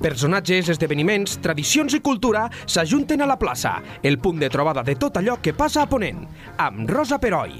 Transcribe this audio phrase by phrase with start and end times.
[0.00, 5.16] Personatges, esdeveniments, tradicions i cultura s'ajunten a la plaça, el punt de trobada de tot
[5.16, 6.26] allò que passa a Ponent,
[6.60, 7.54] amb Rosa Peroi.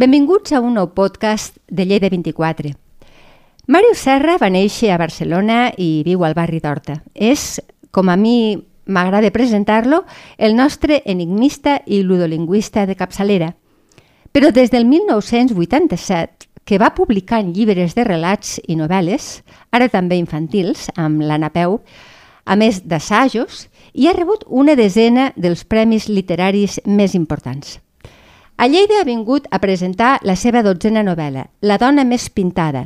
[0.00, 2.72] Benvinguts a un nou podcast de Lleida 24.
[3.68, 7.02] Màrius Serra va néixer a Barcelona i viu al barri d'Horta.
[7.12, 7.60] És,
[7.92, 8.56] com a mi
[8.88, 10.06] m'agrada presentar-lo,
[10.38, 13.52] el nostre enigmista i ludolingüista de capçalera.
[14.32, 16.39] Però des del 1987,
[16.70, 19.24] que va publicar en llibres de relats i novel·les,
[19.74, 21.80] ara també infantils, amb la Napeu,
[22.46, 27.80] a més d'assajos, i ha rebut una desena dels premis literaris més importants.
[28.54, 32.84] A Lleida ha vingut a presentar la seva dotzena novel·la, La dona més pintada,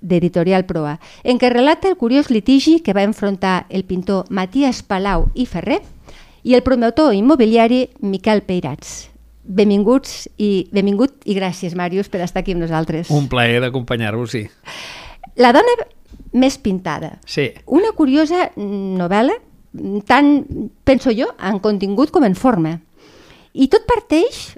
[0.00, 5.28] d'Editorial Proa, en què relata el curiós litigi que va enfrontar el pintor Matías Palau
[5.34, 5.82] i Ferrer
[6.44, 9.07] i el promotor immobiliari Miquel Peirats.
[9.48, 13.08] Benvinguts i benvingut i gràcies, Màrius, per estar aquí amb nosaltres.
[13.14, 14.44] Un plaer d'acompanyar-vos, sí.
[15.40, 15.74] La dona
[16.36, 17.16] més pintada.
[17.24, 17.48] Sí.
[17.72, 19.38] Una curiosa novel·la,
[20.08, 20.32] tant,
[20.84, 22.76] penso jo, en contingut com en forma.
[23.56, 24.50] I tot parteix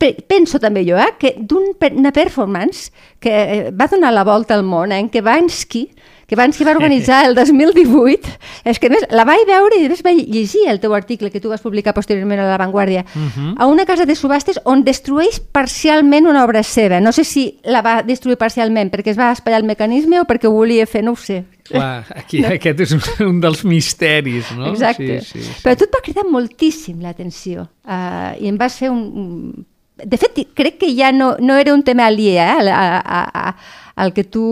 [0.00, 4.98] penso també jo, eh, que d'una performance que va donar la volta al món, eh,
[4.98, 5.90] en què Bansky,
[6.30, 8.30] que Bansky va organitzar el 2018,
[8.70, 11.50] és que més la vaig veure i després vaig llegir el teu article que tu
[11.50, 13.30] vas publicar posteriorment a La Vanguardia, uh Mhm.
[13.34, 13.54] -huh.
[13.58, 17.00] a una casa de subhastes on destrueix parcialment una obra seva.
[17.00, 20.46] No sé si la va destruir parcialment perquè es va espatllar el mecanisme o perquè
[20.46, 21.44] ho volia fer, no ho sé.
[21.64, 22.48] Clar, aquí, no.
[22.48, 24.68] aquest és un, un dels misteris, no?
[24.72, 25.20] Exacte.
[25.22, 25.62] Sí, sí, sí.
[25.62, 29.66] Però tu et va cridar moltíssim l'atenció uh, i em vas fer un, un...
[30.02, 33.56] De fet, crec que ja no, no era un tema aliè eh, a, a, a,
[34.00, 34.44] al que tu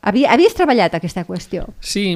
[0.00, 1.66] havia, havies treballat aquesta qüestió.
[1.84, 2.14] Sí,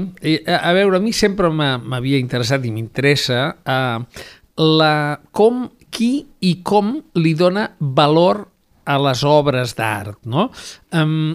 [0.48, 4.24] a, veure, a mi sempre m'havia interessat i m'interessa uh,
[4.64, 4.94] la,
[5.36, 8.46] com, qui i com li dona valor
[8.84, 10.48] a les obres d'art, no?
[10.92, 11.34] Um,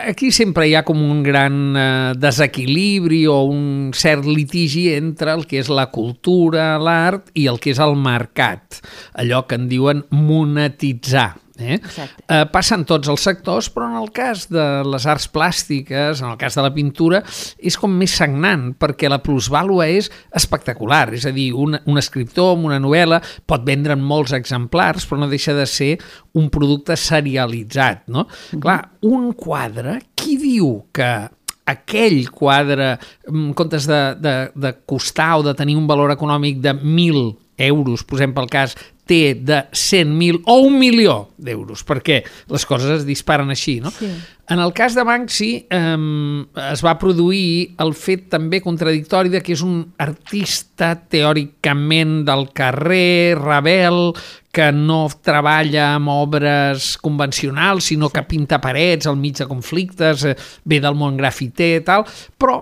[0.00, 5.46] aquí sempre hi ha com un gran eh, desequilibri o un cert litigi entre el
[5.50, 8.80] que és la cultura, l'art i el que és el mercat,
[9.18, 11.32] allò que en diuen monetitzar.
[11.60, 11.78] Eh?
[11.78, 16.38] Eh, passen tots els sectors, però en el cas de les arts plàstiques, en el
[16.40, 17.22] cas de la pintura,
[17.58, 21.06] és com més sagnant, perquè la plusvàlua és espectacular.
[21.16, 25.20] És a dir, un, un escriptor amb una novel·la pot vendre en molts exemplars, però
[25.22, 25.92] no deixa de ser
[26.38, 28.08] un producte serialitzat.
[28.08, 28.24] No?
[28.24, 28.60] Mm -hmm.
[28.60, 31.28] Clar, un quadre, qui diu que
[31.70, 32.98] aquell quadre,
[33.28, 37.36] en comptes de, de, de costar o de tenir un valor econòmic de 1.000
[37.70, 38.76] euros, posem pel cas,
[39.10, 42.20] té de 100.000 o un milió d'euros, perquè
[42.52, 43.90] les coses es disparen així, no?
[43.90, 44.10] Sí.
[44.50, 49.54] En el cas de Banksy eh, es va produir el fet també contradictori de que
[49.54, 54.10] és un artista teòricament del carrer, rebel,
[54.50, 60.34] que no treballa amb obres convencionals, sinó que pinta parets al mig de conflictes, eh,
[60.66, 62.06] ve del món grafiter i tal,
[62.38, 62.58] però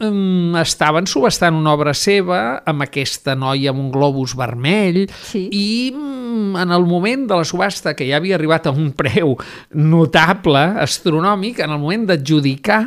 [0.00, 5.46] um, estaven subestant una obra seva amb aquesta noia amb un globus vermell Sí.
[5.52, 9.36] i um, en el moment de la subhasta que ja havia arribat a un preu
[9.72, 12.82] notable, astronòmic, en el moment d'adjudicar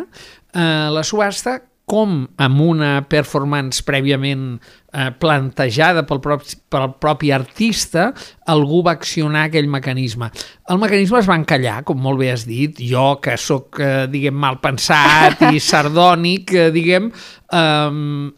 [0.53, 1.59] eh, la subhasta
[1.89, 4.78] com amb una performance prèviament eh,
[5.19, 8.09] plantejada pel propi, pel propi artista,
[8.50, 10.29] algú va accionar aquell mecanisme.
[10.69, 14.38] El mecanisme es va encallar, com molt bé has dit, jo que sóc, eh, diguem,
[14.38, 17.89] mal pensat i sardònic, eh, diguem, eh,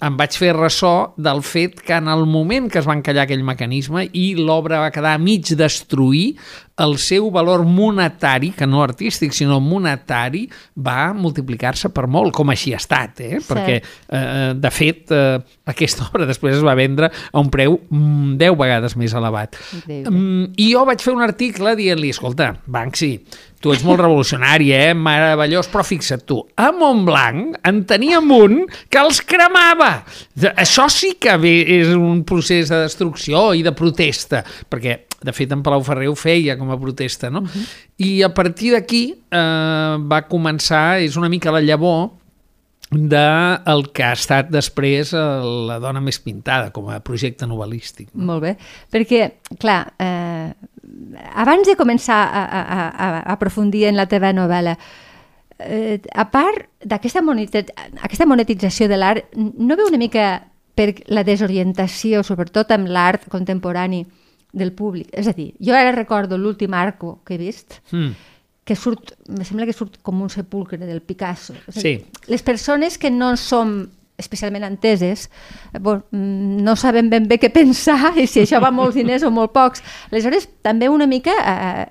[0.08, 3.44] em vaig fer ressò del fet que en el moment que es va encallar aquell
[3.48, 6.36] mecanisme i l'obra va quedar a mig destruir,
[6.82, 10.48] el seu valor monetari, que no artístic, sinó monetari,
[10.82, 13.36] va multiplicar-se per molt, com així ha estat, eh?
[13.38, 13.50] Cert.
[13.52, 13.76] perquè,
[14.10, 18.58] eh, de fet, eh, aquesta obra després es va vendre a un preu mm, 10
[18.60, 19.60] vegades més elevat.
[19.78, 20.12] Increïble.
[20.16, 23.12] Mm, I jo vaig fer un article dient-li, escolta, Banksy,
[23.62, 24.96] tu ets molt revolucionari, eh?
[24.98, 28.58] meravellós, però fixa't tu, a Montblanc en teníem un
[28.90, 29.92] que els cremava.
[30.56, 35.62] Això sí que és un procés de destrucció i de protesta, perquè de fet en
[35.62, 37.44] Palau Ferrer ho feia com a protesta, no?
[38.02, 42.10] I a partir d'aquí eh, va començar, és una mica la llavor
[42.92, 48.10] de el que ha estat després la dona més pintada com a projecte novel·lístic.
[48.14, 48.56] Molt bé,
[48.92, 49.30] perquè,
[49.62, 50.52] clar, eh,
[51.40, 54.76] abans de començar a, a, a, a aprofundir en la teva novel·la,
[55.64, 57.24] eh, a part d'aquesta
[58.02, 60.34] aquesta monetització de l'art, no veu una mica
[60.76, 64.04] per la desorientació, sobretot amb l'art contemporani
[64.52, 65.08] del públic?
[65.16, 68.12] És a dir, jo ara recordo l'últim arco que he vist, Mm.
[68.72, 71.58] Que surt, me sembla que surt com un sepulcre del Picasso.
[71.68, 71.98] És a Sí.
[72.32, 73.90] Les persones que no som
[74.22, 75.30] especialment enteses,
[75.74, 79.26] eh, bon, mm, no saben ben bé què pensar i si això va molts diners
[79.28, 79.84] o molt pocs.
[80.12, 81.86] Aleshores, també una mica eh,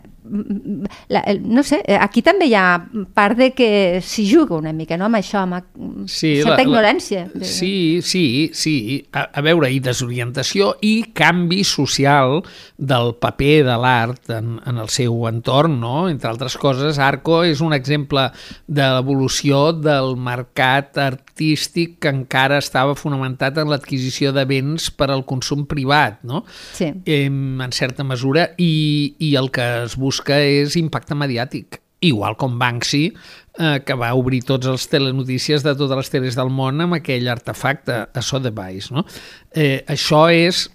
[1.08, 2.78] la, el, no sé, eh, aquí també hi ha
[3.16, 7.24] part de que s'hi juga una mica, no?, amb això, amb sí, certa la, ignorància.
[7.34, 8.74] La, sí, sí, sí.
[9.12, 12.40] A, a veure, i desorientació i canvi social
[12.76, 16.08] del paper de l'art en, en el seu entorn, no?
[16.10, 18.28] Entre altres coses, Arco és un exemple
[18.70, 25.26] de l'evolució del mercat artístic que encara estava fonamentat en l'adquisició de béns per al
[25.26, 26.44] consum privat, no?
[26.76, 26.92] Sí.
[27.04, 32.58] Eh, en certa mesura, i, i el que es busca és impacte mediàtic igual com
[32.58, 33.12] Banksy,
[33.58, 37.28] eh, que va obrir tots els telenotícies de totes les teles del món amb aquell
[37.28, 38.90] artefacte a Sotheby's.
[38.90, 39.04] No?
[39.52, 40.68] Eh, això és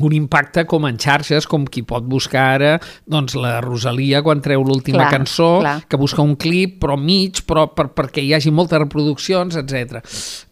[0.00, 2.72] un impacte com en xarxes, com qui pot buscar ara
[3.10, 5.76] doncs, la Rosalia quan treu l'última cançó, clar.
[5.88, 10.00] que busca un clip però mig, però per, perquè hi hagi moltes reproduccions, etc.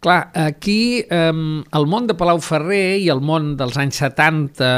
[0.03, 4.71] Clar, aquí eh, el món de Palau Ferrer i el món dels anys 70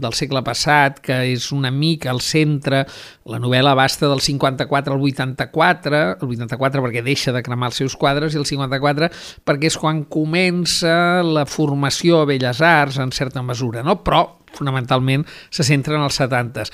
[0.00, 2.84] del segle passat, que és una mica al centre,
[3.26, 7.96] la novel·la basta del 54 al 84, el 84 perquè deixa de cremar els seus
[7.98, 9.10] quadres i el 54
[9.46, 13.98] perquè és quan comença la formació a Belles Arts en certa mesura, no?
[14.06, 14.22] Però
[14.56, 16.72] fonamentalment se centra en els 70s.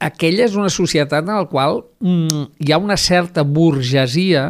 [0.00, 4.48] Aquella és una societat en la qual mm, hi ha una certa burgesia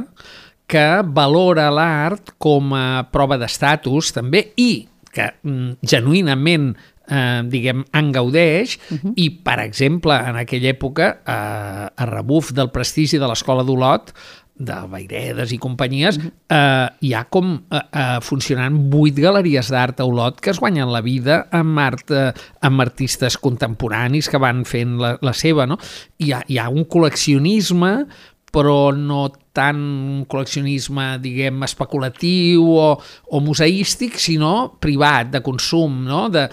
[0.71, 6.71] que valora l'art com a prova d'estatus també i que mm, genuïnament
[7.11, 9.13] eh, diguem, en gaudeix uh -huh.
[9.17, 14.15] i, per exemple, en aquella època, eh, a rebuf del prestigi de l'escola d'Olot,
[14.61, 16.33] de Bairedes i companyies, uh -huh.
[16.49, 20.93] eh, hi ha com eh, eh, funcionant vuit galeries d'art a Olot que es guanyen
[20.93, 25.79] la vida amb art, eh, amb artistes contemporanis que van fent la, la seva, no?
[26.19, 28.07] Hi ha, hi ha un col·leccionisme
[28.51, 32.91] però no tant un col·leccionisme, diguem, especulatiu o,
[33.35, 36.23] o museístic, sinó privat, de consum, no?
[36.31, 36.47] de,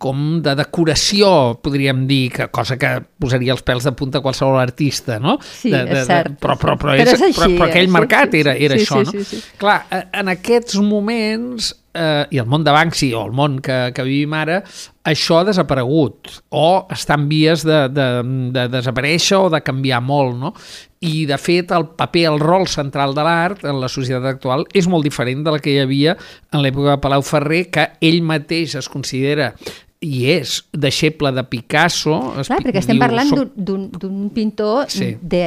[0.00, 4.56] com de decoració, podríem dir, que cosa que posaria els pèls de punta a qualsevol
[4.60, 5.36] artista, no?
[5.44, 6.32] Sí, de, de, és cert.
[6.32, 7.94] De, però, però, però, però, és, així, però, però aquell eh?
[7.98, 9.18] mercat sí, era, era sí, això, sí, no?
[9.28, 9.58] Sí, sí.
[9.60, 9.78] Clar,
[10.22, 14.34] en aquests moments eh, i el món de Banksy o el món que, que vivim
[14.38, 14.60] ara,
[15.08, 18.06] això ha desaparegut o està en vies de, de,
[18.52, 20.54] de desaparèixer o de canviar molt, no?
[21.00, 24.88] I, de fet, el paper, el rol central de l'art en la societat actual és
[24.90, 26.16] molt diferent de la que hi havia
[26.52, 29.54] en l'època de Palau Ferrer, que ell mateix es considera
[30.00, 32.18] i és deixeble de Picasso.
[32.40, 35.14] Clar, perquè estem parlant d'un pintor sí.
[35.20, 35.42] de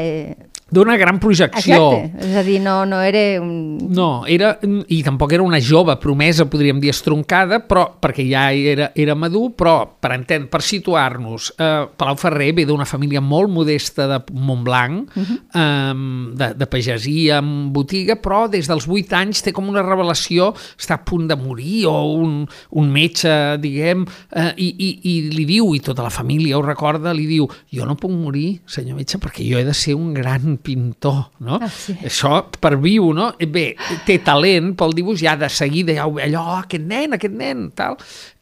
[0.74, 1.78] d'una gran projecció.
[1.94, 3.78] Exacte, és a dir, no, no era un...
[3.94, 8.90] No, era, i tampoc era una jove promesa, podríem dir, estroncada, però, perquè ja era,
[8.98, 14.08] era madur, però per entendre, per situar-nos, eh, Palau Ferrer ve d'una família molt modesta
[14.10, 15.38] de Montblanc, uh -huh.
[15.62, 20.54] eh, de, de pagesia, amb botiga, però des dels 8 anys té com una revelació,
[20.78, 25.46] està a punt de morir, o un, un metge, diguem, eh, i, i, i li
[25.46, 29.20] diu, i tota la família ho recorda, li diu, jo no puc morir, senyor metge,
[29.20, 31.60] perquè jo he de ser un gran pintor, no?
[31.62, 31.96] Ah, sí.
[32.08, 33.32] Això per viu, no?
[33.54, 33.74] Bé,
[34.08, 37.68] té talent pel dibuix, ja de seguida ja ho ve allò, aquest nen, aquest nen,
[37.78, 38.00] tal.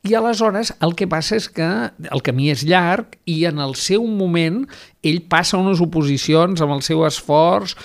[0.07, 1.67] I aleshores el que passa és que
[2.09, 4.63] el camí és llarg i en el seu moment
[5.05, 7.75] ell passa unes oposicions amb el seu esforç,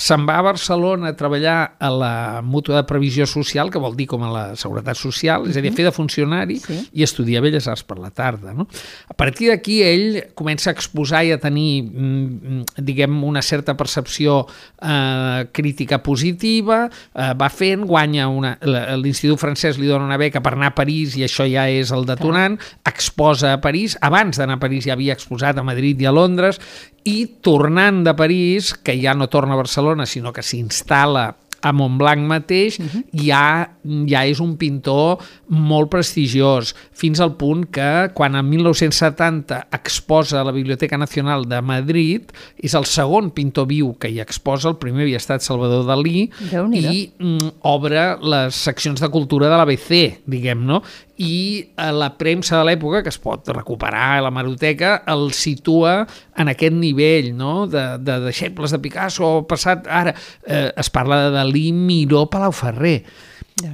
[0.00, 4.06] se'n va a Barcelona a treballar a la mútua de previsió social, que vol dir
[4.08, 6.78] com a la seguretat social, és a dir, a fer de funcionari sí.
[6.96, 8.54] i estudiar Belles Arts per la tarda.
[8.56, 8.64] No?
[9.10, 14.46] A partir d'aquí ell comença a exposar i a tenir, mm, diguem, una certa percepció
[14.46, 18.56] eh, crítica positiva, eh, va fent, guanya una...
[19.00, 22.08] L'Institut francès li dona una beca per anar a París i això ja és el
[22.08, 22.56] detonant,
[22.88, 26.60] exposa a París, abans d'anar a París ja havia exposat a Madrid i a Londres,
[27.04, 31.28] i tornant de París, que ja no torna a Barcelona, sinó que s'instal·la
[31.60, 33.04] a Montblanc mateix uh -huh.
[33.12, 33.70] ja,
[34.08, 35.18] ja és un pintor
[35.48, 41.60] molt prestigiós, fins al punt que quan en 1970 exposa a la Biblioteca Nacional de
[41.60, 42.22] Madrid,
[42.56, 46.30] és el segon pintor viu que hi exposa, el primer havia estat Salvador Dalí,
[46.72, 50.82] i mm, obre les seccions de cultura de l'ABC, diguem, no?
[51.20, 56.06] I eh, la premsa de l'època, que es pot recuperar a la maroteca, el situa
[56.40, 57.66] en aquest nivell no?
[57.68, 60.14] de, de deixebles de Picasso, passat ara
[60.46, 63.02] eh, es parla de Dalí, Miró, Palau Ferrer.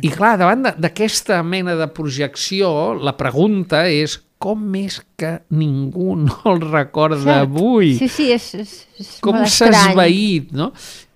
[0.02, 6.40] I clar, davant d'aquesta mena de projecció, la pregunta és com és que ningú no
[6.50, 7.94] el recorda avui?
[7.96, 10.72] Sí, sí, és, és, és com s'ha esvaït, no?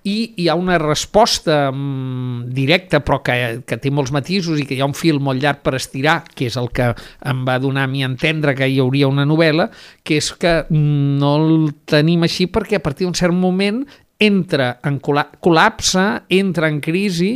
[0.09, 3.37] I hi ha una resposta mm, directa però que,
[3.69, 6.49] que té molts matisos i que hi ha un fil molt llarg per estirar, que
[6.49, 6.91] és el que
[7.29, 9.69] em va donar a mi entendre que hi hauria una novel·la,
[10.05, 13.85] que és que no el tenim així perquè a partir d'un cert moment
[14.21, 17.35] entra en col·lapse, entra en crisi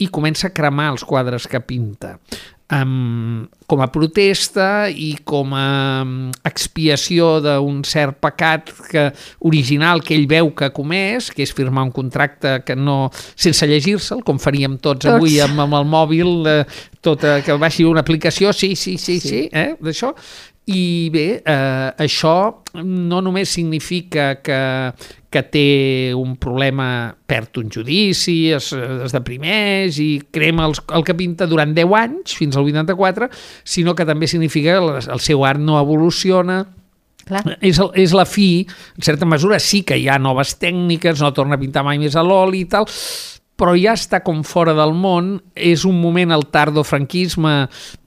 [0.00, 2.16] i comença a cremar els quadres que pinta.
[2.70, 6.02] Um, com a protesta i com a
[6.48, 9.08] expiació d'un cert pecat que,
[9.46, 13.66] original que ell veu que ha comès, que és firmar un contracte que no, sense
[13.70, 15.16] llegir-se'l, com faríem tots, tots.
[15.16, 16.62] avui amb, amb el mòbil, eh,
[17.04, 20.14] tota, que baixi una aplicació, sí, sí, sí, sí, sí eh, d'això,
[20.70, 22.34] i bé, eh, això
[22.84, 24.60] no només significa que,
[25.30, 25.66] que té
[26.16, 31.74] un problema, perd un judici, es, es deprimeix i crema els, el que pinta durant
[31.76, 33.30] 10 anys, fins al 84,
[33.64, 36.62] sinó que també significa que el, seu art no evoluciona,
[37.30, 37.44] Clar.
[37.60, 38.64] És, el, és la fi,
[38.96, 42.16] en certa mesura sí que hi ha noves tècniques, no torna a pintar mai més
[42.18, 42.88] a l'oli i tal,
[43.60, 47.54] però ja està com fora del món, és un moment al tardofranquisme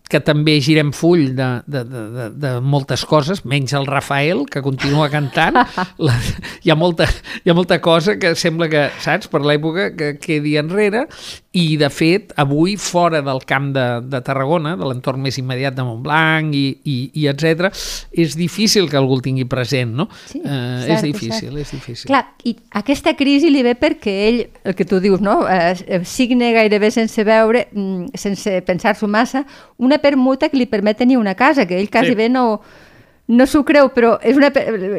[0.10, 5.10] que també girem full de, de, de, de moltes coses, menys el Rafael, que continua
[5.13, 5.57] cantant.
[6.05, 6.17] La,
[6.62, 7.07] hi, ha molta,
[7.43, 11.07] hi ha molta cosa que sembla que, saps, per l'època, que quedi enrere,
[11.53, 15.86] i de fet, avui, fora del camp de, de Tarragona, de l'entorn més immediat de
[15.86, 17.69] Montblanc i, i, i etc,
[18.10, 20.07] és difícil que algú el tingui present, no?
[20.25, 21.60] Sí, eh, cert, és difícil, cert.
[21.62, 22.07] és difícil.
[22.10, 25.43] Clar, i aquesta crisi li ve perquè ell, el que tu dius, no?
[25.45, 29.45] Eh, signe gairebé sense veure, mm, sense pensar-s'ho massa,
[29.77, 32.17] una permuta que li permet tenir una casa, que ell quasi sí.
[32.19, 32.62] bé no,
[33.27, 34.51] no s'ho creu, però és una,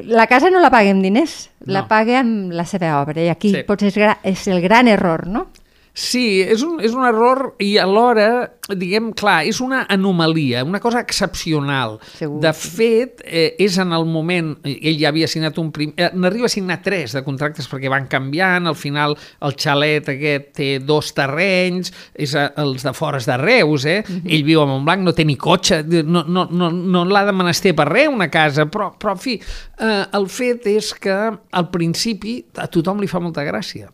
[0.09, 1.73] la casa no la paga amb diners, no.
[1.79, 3.65] la paga amb la seva obra, i aquí sí.
[3.69, 3.99] potser és,
[4.35, 5.49] és el gran error, no?
[5.95, 10.99] Sí, és un, és un error i alhora, diguem, clar, és una anomalia, una cosa
[11.05, 12.01] excepcional.
[12.19, 12.41] Segur.
[12.43, 15.93] De fet, eh, és en el moment, ell ja havia signat un prim...
[15.95, 20.51] Eh, n'arriba a signar tres de contractes perquè van canviant, al final el xalet aquest
[20.59, 24.01] té dos terrenys, és a, els de fores de Reus, eh?
[24.03, 24.35] Uh -huh.
[24.35, 27.75] Ell viu a Montblanc, no té ni cotxe, no, no, no, no l'ha de menester
[27.75, 29.41] per res una casa, però, però en fi,
[29.79, 33.93] eh, el fet és que al principi a tothom li fa molta gràcia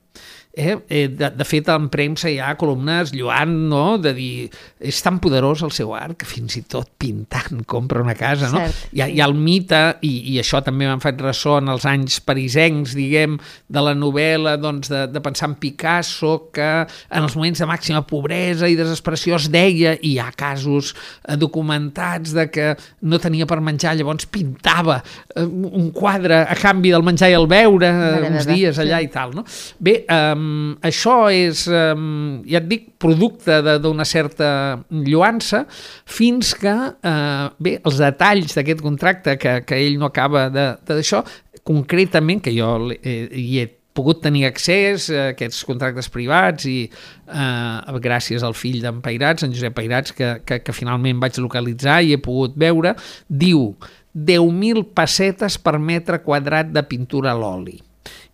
[0.53, 0.77] Eh?
[0.89, 4.49] Eh, de, de fet, en premsa hi ha columnes lluant, no?, de dir
[4.83, 8.59] és tan poderós el seu art que fins i tot pintant compra una casa, no?
[8.65, 11.71] Cert, hi, ha, hi ha el mite, i, i això també m'han fet ressò en
[11.71, 13.37] els anys parisencs, diguem,
[13.71, 18.03] de la novel·la, doncs, de, de pensar en Picasso, que en els moments de màxima
[18.09, 22.73] pobresa i desesperació es deia, i hi ha casos eh, documentats de que
[23.07, 27.47] no tenia per menjar, llavors pintava eh, un quadre a canvi del menjar i el
[27.51, 29.07] beure eh, uns dies allà sí.
[29.07, 29.47] i tal, no?
[29.79, 30.50] Bé, eh, um,
[30.87, 34.51] això és, um, ja et dic, producte d'una certa
[34.91, 35.65] lluança,
[36.07, 41.25] fins que, uh, bé, els detalls d'aquest contracte que, que ell no acaba d'això,
[41.67, 47.99] concretament, que jo eh, hi he pogut tenir accés a aquests contractes privats i eh,
[48.03, 52.15] gràcies al fill d'en Pairats, en Josep Pairats, que, que, que finalment vaig localitzar i
[52.15, 52.95] he pogut veure,
[53.27, 53.75] diu
[54.15, 57.79] 10.000 pessetes per metre quadrat de pintura a l'oli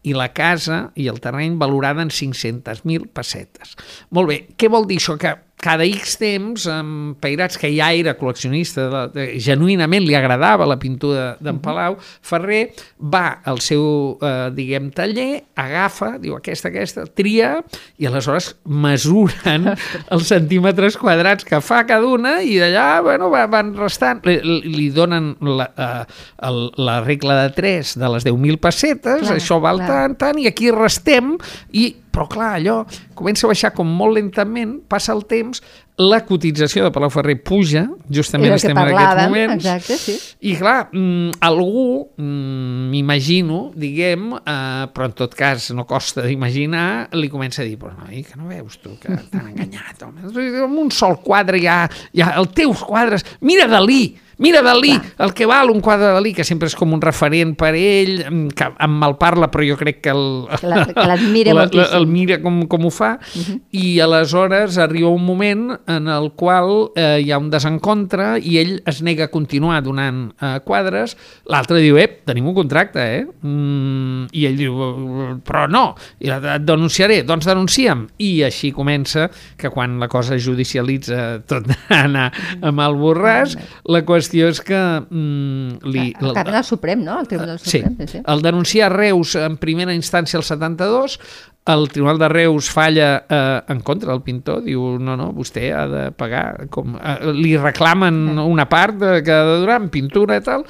[0.07, 3.75] i la casa i el terreny valorada en 500.000 pessetes.
[4.15, 5.17] Molt bé, què vol dir això?
[5.19, 10.69] Que cada X temps, amb Peirats, que ja era col·leccionista, de, de, genuïnament li agradava
[10.69, 12.69] la pintura d'en Palau, Ferrer
[13.01, 13.87] va al seu,
[14.21, 17.55] eh, diguem, taller, agafa, diu aquesta, aquesta, tria,
[17.97, 19.73] i aleshores mesuren
[20.15, 24.39] els centímetres quadrats que fa cada una i d'allà, bueno, van restant, li,
[24.77, 29.81] li donen la, eh, la regla de 3 de les 10.000 pessetes, clar, això val
[29.81, 29.89] clar.
[29.89, 31.35] tant, tant, i aquí restem,
[31.73, 32.79] i però clar, allò
[33.17, 35.61] comença a baixar com molt lentament, passa el temps,
[36.01, 40.17] la cotització de Palau Ferrer puja, justament estem en aquests moments, exacte, sí.
[40.49, 47.09] i clar, mm, algú, mm, m'imagino, diguem, eh, però en tot cas no costa d'imaginar,
[47.17, 50.29] li comença a dir, però no, que no veus tu que t'han enganyat, home,
[50.65, 51.83] amb un sol quadre ja,
[52.17, 55.15] ja els teus quadres, mira Dalí, Mira Dalí, Clar.
[55.19, 58.19] el que val un quadre de Dalí, que sempre és com un referent per ell,
[58.21, 60.27] mm, que em malparla, però jo crec que el,
[60.61, 61.97] que l'admira la, moltíssim.
[61.97, 63.61] El mira com, com ho fa, uh -huh.
[63.73, 68.83] i aleshores arriba un moment en el qual eh, hi ha un desencontre i ell
[68.85, 71.17] es nega a continuar donant eh, quadres,
[71.47, 73.27] l'altre diu, ep, tenim un contracte, eh?
[73.41, 78.09] Mm, I ell diu, però no, i et denunciaré, doncs denuncia'm.
[78.19, 84.26] I així comença que quan la cosa judicialitza tot anar amb el borràs, la qüestió
[84.27, 84.79] qüestió és que...
[85.11, 87.21] Mm, li, el, el, el Suprem, no?
[87.21, 87.97] El Tribunal Suprem.
[88.01, 88.23] Sí, sí.
[88.27, 91.19] el denuncia Reus en primera instància el 72,
[91.67, 95.87] el Tribunal de Reus falla eh, en contra del pintor, diu, no, no, vostè ha
[95.91, 100.39] de pagar, com, eh, li reclamen una part de, que ha de durar en pintura
[100.39, 100.67] i tal,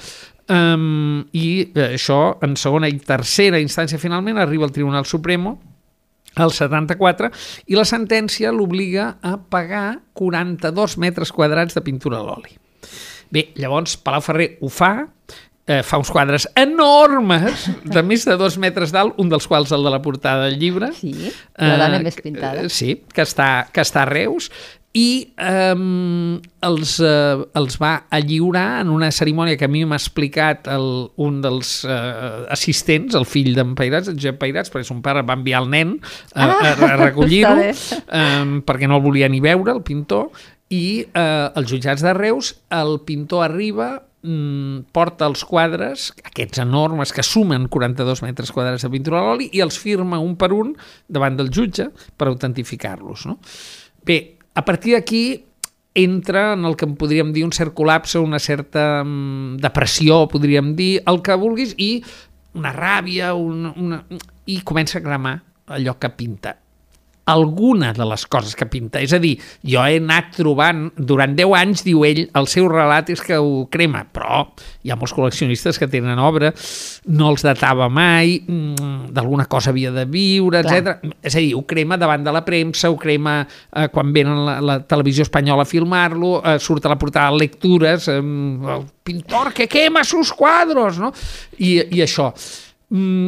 [0.48, 5.58] um, i eh, això en segona i tercera instància finalment arriba al Tribunal Supremo,
[6.36, 7.30] el 74,
[7.72, 12.56] i la sentència l'obliga a pagar 42 metres quadrats de pintura a l'oli.
[13.32, 14.92] Bé, llavors Palau Ferrer ho fa,
[15.66, 19.86] eh, fa uns quadres enormes, de més de dos metres d'alt, un dels quals el
[19.86, 20.92] de la portada del llibre.
[20.96, 21.14] Sí,
[21.58, 22.66] la dona eh, més pintada.
[22.66, 24.50] Eh, sí, que està, que està a Reus,
[24.96, 29.98] i um, els, uh, els va a lliurar en una cerimònia que a mi m'ha
[29.98, 30.86] explicat el,
[31.20, 35.36] un dels uh, assistents, el fill d'en Pairats, en Josep Pairats, perquè son pare va
[35.36, 35.98] enviar el nen
[36.32, 40.30] a, a, a recollir-ho um, perquè no el volia ni veure, el pintor,
[40.72, 43.90] i uh, els jutjats de Reus, el pintor arriba
[44.26, 49.48] mm, porta els quadres, aquests enormes que sumen 42 metres quadrats de pintura a l'oli,
[49.54, 50.74] i els firma un per un
[51.06, 53.28] davant del jutge per autentificar-los.
[53.30, 53.38] No?
[54.06, 54.18] Bé,
[54.54, 55.24] a partir d'aquí
[55.96, 60.74] entra en el que en podríem dir un cert col·lapse, una certa mm, depressió, podríem
[60.76, 62.02] dir, el que vulguis, i
[62.58, 64.02] una ràbia, una, una...
[64.50, 65.38] i comença a cremar
[65.76, 66.56] allò que pinta
[67.26, 69.00] alguna de les coses que pinta.
[69.02, 69.34] És a dir,
[69.66, 73.64] jo he anat trobant, durant 10 anys, diu ell, el seu relat és que ho
[73.72, 74.44] crema, però
[74.86, 76.52] hi ha molts col·leccionistes que tenen obra,
[77.10, 81.02] no els datava mai, mm, d'alguna cosa havia de viure, etc.
[81.20, 84.60] És a dir, ho crema davant de la premsa, ho crema eh, quan venen la,
[84.60, 89.52] la televisió espanyola a filmar-lo, eh, surt a la portada de lectures, eh, el pintor
[89.52, 91.12] que quema sus quadros, no?
[91.58, 92.30] I, i això.
[92.88, 93.26] Mm,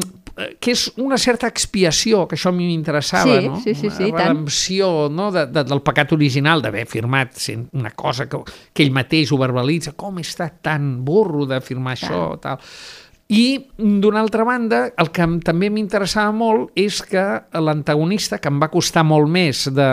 [0.62, 3.56] que és una certa expiació, que això a mi m'interessava, sí, no?
[3.64, 5.32] Sí, sí, sí, una redempció no?
[5.34, 7.34] de, de, del pecat original, d'haver firmat
[7.72, 8.38] una cosa que,
[8.72, 12.12] que ell mateix ho verbalitza, com he estat tan burro de firmar Clar.
[12.12, 12.62] això, tal
[13.28, 17.24] i, d'una altra banda, el que també m'interessava molt és que
[17.60, 19.88] l'antagonista, que em va costar molt més de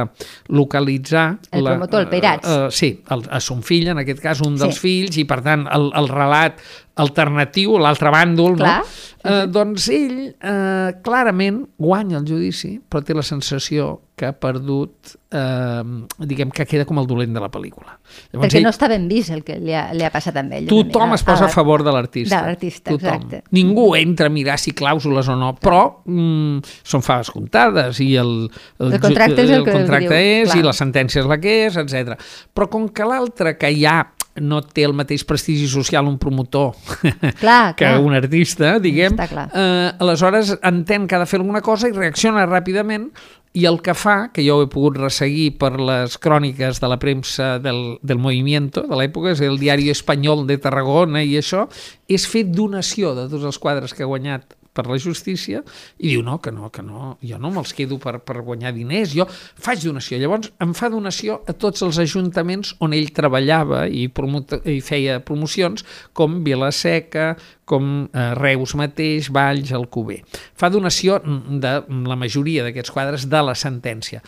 [0.56, 1.26] localitzar...
[1.52, 2.48] El la, promotor, el Peirats.
[2.48, 4.86] Uh, uh, sí, el, a son fill, en aquest cas, un dels sí.
[4.86, 6.64] fills, i per tant el, el relat
[7.02, 8.80] alternatiu, l'altre bàndol, Clar.
[8.80, 8.96] no?
[9.26, 15.12] Uh, doncs ell uh, clarament guanya el judici, però té la sensació que ha perdut,
[15.36, 15.84] eh,
[16.24, 17.98] diguem que queda com el dolent de la pel·lícula.
[18.32, 20.56] Llavors, Perquè ell, no està ben vist el que li ha, li ha passat amb
[20.56, 20.70] ell.
[20.72, 22.40] Tothom es posa a, a favor de l'artista.
[22.40, 23.42] De l'artista, exacte.
[23.56, 28.34] Ningú entra a mirar si clàusules o no, però mm, són faves comptades i el,
[28.80, 30.62] el, el contracte és el, el contracte diu, és clar.
[30.62, 32.16] i la sentència és la que és, etc.
[32.56, 34.00] Però com que l'altre que ja
[34.42, 36.74] no té el mateix prestigi social un promotor
[37.42, 38.02] clar, que clar.
[38.04, 43.10] un artista, diguem, eh, aleshores entén que ha de fer alguna cosa i reacciona ràpidament
[43.56, 47.00] i el que fa, que jo ho he pogut resseguir per les cròniques de la
[47.00, 51.64] premsa del, del Movimiento de l'època, és el diari espanyol de Tarragona i això,
[52.12, 55.64] és fer donació de tots els quadres que ha guanyat per la justícia
[55.98, 59.16] i diu no, que no, que no, jo no me'ls quedo per, per guanyar diners,
[59.16, 60.20] jo faig donació.
[60.22, 65.86] Llavors em fa donació a tots els ajuntaments on ell treballava i, i feia promocions
[66.14, 67.34] com Vilaseca,
[67.66, 70.22] com eh, Reus mateix, Valls, Alcover.
[70.56, 71.74] Fa donació de
[72.06, 74.22] la majoria d'aquests quadres de la sentència.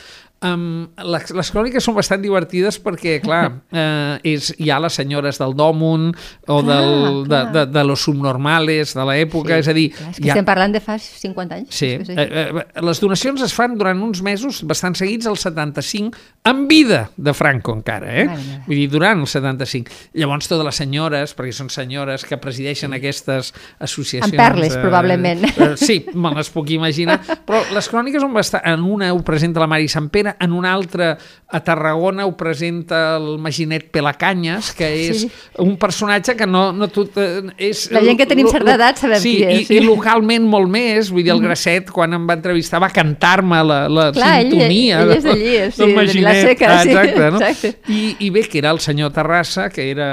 [0.45, 5.39] Um, les, les cròniques són bastant divertides perquè, clar, eh, és, hi ha les senyores
[5.41, 6.91] del Dòmun o clar, del,
[7.25, 7.27] clar.
[7.27, 9.87] De, de, de los subnormales de l'època, sí, és a dir...
[9.95, 10.35] Clar, és que ha...
[10.35, 11.71] estem parlant de fa 50 anys.
[11.73, 12.13] Sí, sí.
[12.13, 16.13] Eh, eh, les donacions es fan durant uns mesos bastant seguits, al 75,
[16.47, 18.27] en vida de Franco encara, eh?
[18.29, 19.97] Mare Vull dir, durant el 75.
[20.21, 22.99] Llavors totes les senyores, perquè són senyores que presideixen sí.
[22.99, 24.33] aquestes associacions...
[24.33, 25.43] En perles, eh, probablement.
[25.49, 28.65] Eh, sí, me les puc imaginar, però les cròniques són bastant...
[28.67, 32.35] En una ho presenta la Mari Sant Pere, Pere, en un altre a Tarragona ho
[32.35, 35.29] presenta el Maginet Pelacanyes, que és sí.
[35.63, 37.85] un personatge que no, no tot, eh, és...
[37.95, 39.61] La gent que tenim certa edat sabem sí, qui és.
[39.61, 41.39] I, sí, i localment molt més, vull dir, el.
[41.47, 45.53] Grasset, quan em va entrevistar, va cantar-me la, la Clar, sintonia ell, ell és d'allí,
[45.71, 46.27] sí, del Maginet.
[46.27, 47.39] De seca, ah, exacte, sí, no?
[47.39, 47.73] exacte.
[47.95, 50.09] I, I bé, que era el senyor Terrassa, que era,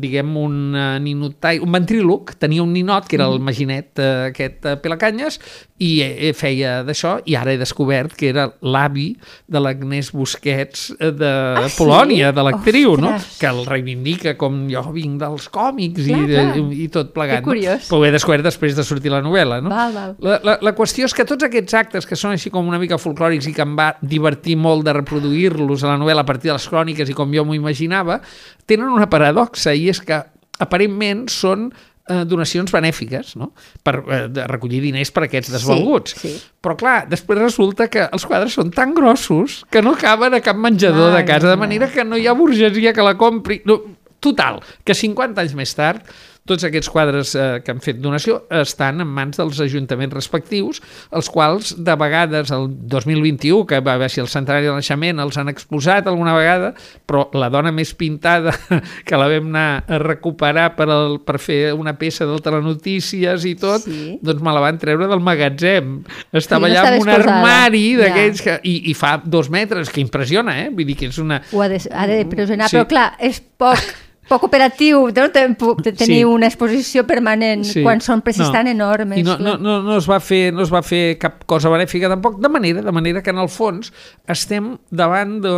[0.00, 3.36] diguem, un uh, ninotai, un ventríloc, tenia un ninot, que era el.
[3.48, 5.38] Maginet uh, aquest Pelacanyes,
[5.78, 9.12] i eh, feia d'això, i ara he descobert que era l'avi
[9.46, 12.36] de l'Agnès Busquets eh, de ah, Polònia, sí?
[12.36, 13.12] de l'actriu, no?
[13.40, 16.46] que el reivindica com jo vinc dels còmics clar, i, clar.
[16.60, 17.42] i, i tot plegat.
[17.42, 17.82] Que curiós.
[17.84, 17.90] No?
[17.90, 19.60] Però ho he descobert després de sortir la novel·la.
[19.64, 19.72] No?
[19.74, 20.16] Val, val.
[20.24, 23.00] La, la, la qüestió és que tots aquests actes que són així com una mica
[23.00, 26.58] folclòrics i que em va divertir molt de reproduir-los a la novel·la a partir de
[26.58, 28.20] les cròniques i com jo m'ho imaginava,
[28.68, 30.22] tenen una paradoxa i és que
[30.58, 31.68] aparentment són
[32.08, 33.52] eh, donacions benèfiques, no?
[33.84, 36.16] per eh, de recollir diners per aquests desvalguts.
[36.16, 36.50] Sí, sí.
[36.64, 40.58] Però clar, després resulta que els quadres són tan grossos que no caben a cap
[40.58, 43.60] menjador Ai, de casa, de manera que no hi ha burgesia que la compri.
[43.68, 43.80] No,
[44.24, 46.02] total, que 50 anys més tard
[46.48, 50.80] tots aquests quadres eh, que han fet donació estan en mans dels ajuntaments respectius,
[51.14, 55.38] els quals de vegades el 2021, que va haver si el centenari de naixement, els
[55.40, 56.72] han exposat alguna vegada,
[57.08, 58.54] però la dona més pintada
[59.06, 63.54] que la vam anar a recuperar per, el, per fer una peça del Telenotícies i
[63.60, 64.16] tot, sí.
[64.24, 65.98] doncs me la van treure del magatzem.
[66.32, 68.58] Estava sí, allà en un armari d'aquells ja.
[68.58, 68.58] que...
[68.68, 70.68] I, I fa dos metres, que impressiona, eh?
[70.74, 71.42] Vull dir que és una...
[71.52, 72.78] Ho ha de, ha de pressionar, sí.
[72.78, 73.80] però clar, és poc
[74.28, 75.26] poc operatiu, no?
[75.32, 76.22] tenir sí.
[76.28, 77.82] una exposició permanent sí.
[77.82, 78.52] quan són precis no.
[78.54, 79.20] tan enormes.
[79.22, 82.10] I no, no, no, no, es va fer, no es va fer cap cosa benèfica
[82.12, 83.92] tampoc, de manera, de manera que en el fons
[84.28, 85.54] estem davant de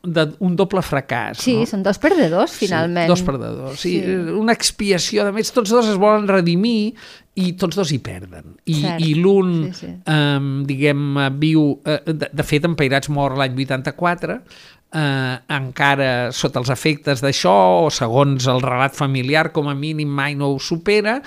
[0.00, 1.42] d'un doble fracàs.
[1.42, 1.66] Sí, no?
[1.68, 3.04] són dos perdedors, finalment.
[3.04, 3.80] Sí, dos perdedors.
[3.82, 3.92] Sí.
[4.00, 4.14] sí.
[4.38, 6.94] Una expiació, de més, tots dos es volen redimir
[7.40, 8.54] i tots dos hi perden.
[8.64, 9.04] I, Cert.
[9.04, 9.92] i l'un, Sí, sí.
[10.14, 11.66] eh, diguem, viu...
[11.84, 14.40] Eh, de, de fet, Empairats mor l'any 84,
[14.94, 17.54] eh, encara sota els efectes d'això,
[17.86, 21.20] o segons el relat familiar, com a mínim mai no ho supera,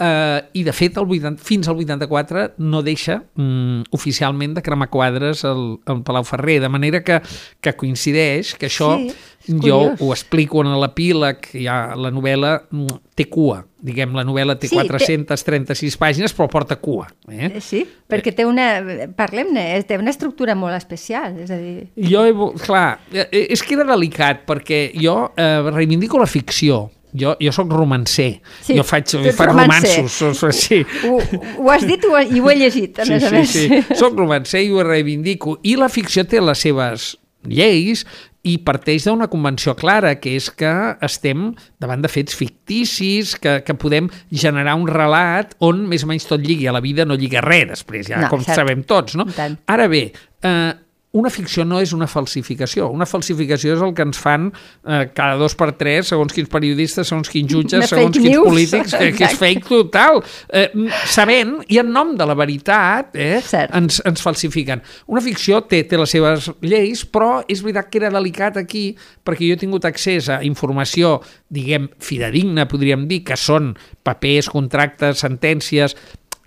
[0.00, 4.88] eh, i de fet el 80, fins al 84 no deixa mm, oficialment de cremar
[4.90, 7.20] quadres al, al Palau Ferrer, de manera que,
[7.60, 13.24] que coincideix que això Sí, jo ho explico en l'epíleg, ja la novel·la mm, té
[13.32, 17.08] cua, diguem, la novel·la té Sí, té- 436 pàgines però porta cua.
[17.28, 17.48] Eh?
[17.54, 18.68] Eh, Sí, perquè té una...
[19.16, 21.88] Parlem-ne, eh, té una estructura molt especial, és a dir...
[22.10, 22.34] Jo, he,
[22.64, 26.90] clar, eh, és que era delicat, perquè jo eh, reivindico la ficció.
[27.12, 28.40] Jo, jo sóc romancer.
[28.62, 29.96] Sí, jo faig, faig romancer.
[30.04, 30.44] romansos.
[30.56, 30.84] Sí.
[31.08, 31.18] Ho,
[31.58, 33.50] ho has dit ho, i ho he llegit, a Sí, més a sí, més.
[33.88, 33.96] sí.
[33.98, 35.58] Soc romancer i ho reivindico.
[35.62, 37.16] I la ficció té les seves
[37.48, 38.04] lleis
[38.44, 40.70] i parteix d'una convenció clara, que és que
[41.04, 46.24] estem davant de fets ficticis, que, que podem generar un relat on més o menys
[46.28, 48.56] tot lligui a la vida, no lliga res després, ja, No, com cert.
[48.62, 49.16] sabem tots.
[49.20, 49.26] No?
[49.68, 50.06] Ara bé,
[50.42, 50.72] eh,
[51.12, 52.86] una ficció no és una falsificació.
[52.94, 54.44] Una falsificació és el que ens fan
[54.86, 58.46] eh, cada dos per tres, segons quins periodistes, segons quins jutges, Una segons quins news.
[58.46, 60.20] polítics, que, que és fake total.
[60.54, 60.68] Eh,
[61.10, 63.74] sabent, i en nom de la veritat, eh, Cert.
[63.74, 64.84] ens, ens falsifiquen.
[65.10, 68.92] Una ficció té, té les seves lleis, però és veritat que era delicat aquí,
[69.26, 71.16] perquè jo he tingut accés a informació,
[71.50, 73.72] diguem, fidedigna, podríem dir, que són
[74.06, 75.96] papers, contractes, sentències,